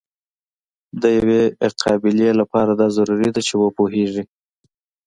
[1.01, 1.41] د یوې
[1.81, 4.23] قابلې لپاره دا ضرور ده چې وپوهیږي.